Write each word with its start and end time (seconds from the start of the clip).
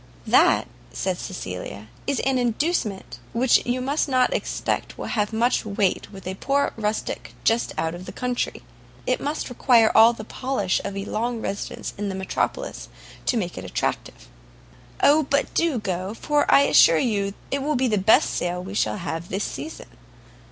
"That," 0.25 0.67
said 0.91 1.19
Cecilia, 1.19 1.87
"is 2.07 2.19
an 2.21 2.39
inducement 2.39 3.19
which 3.33 3.63
you 3.67 3.81
must 3.81 4.09
not 4.09 4.33
expect 4.33 4.97
will 4.97 5.05
have 5.05 5.31
much 5.31 5.63
weight 5.63 6.11
with 6.11 6.25
a 6.25 6.33
poor 6.33 6.73
rustic 6.75 7.35
just 7.43 7.71
out 7.77 7.93
of 7.93 8.07
the 8.07 8.11
country: 8.11 8.63
it 9.05 9.21
must 9.21 9.47
require 9.47 9.91
all 9.93 10.11
the 10.11 10.23
polish 10.23 10.81
of 10.83 10.97
a 10.97 11.05
long 11.05 11.39
residence 11.39 11.93
in 11.99 12.09
the 12.09 12.15
metropolis 12.15 12.89
to 13.27 13.37
make 13.37 13.59
it 13.59 13.63
attractive." 13.63 14.27
"O 15.03 15.21
but 15.21 15.53
do 15.53 15.77
go, 15.77 16.15
for 16.15 16.51
I 16.51 16.61
assure 16.61 16.97
you 16.97 17.35
it 17.51 17.61
will 17.61 17.75
be 17.75 17.87
the 17.87 17.99
best 17.99 18.31
sale 18.33 18.63
we 18.63 18.73
shall 18.73 18.97
have 18.97 19.29
this 19.29 19.43
season. 19.43 19.89